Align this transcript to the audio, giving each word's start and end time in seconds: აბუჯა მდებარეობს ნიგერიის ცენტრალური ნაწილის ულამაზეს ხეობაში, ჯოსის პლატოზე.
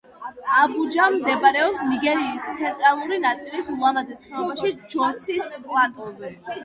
აბუჯა 0.59 1.03
მდებარეობს 1.15 1.83
ნიგერიის 1.91 2.47
ცენტრალური 2.61 3.21
ნაწილის 3.27 3.71
ულამაზეს 3.77 4.25
ხეობაში, 4.31 4.73
ჯოსის 4.95 5.53
პლატოზე. 5.69 6.35